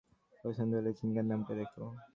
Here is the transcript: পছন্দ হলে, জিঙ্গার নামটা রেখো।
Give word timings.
পছন্দ 0.43 0.71
হলে, 0.77 0.91
জিঙ্গার 0.97 1.25
নামটা 1.27 1.53
রেখো। 1.55 1.83